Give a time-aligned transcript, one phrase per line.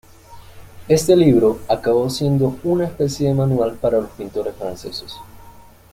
[0.87, 5.13] Este libro acabó siendo una especie de manual para los pintores franceses.